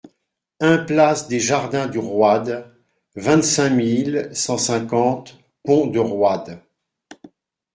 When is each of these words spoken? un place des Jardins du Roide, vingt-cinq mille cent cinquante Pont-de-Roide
un 0.61 0.79
place 0.79 1.27
des 1.27 1.39
Jardins 1.39 1.85
du 1.85 1.99
Roide, 1.99 2.75
vingt-cinq 3.15 3.69
mille 3.69 4.29
cent 4.33 4.57
cinquante 4.57 5.39
Pont-de-Roide 5.63 6.59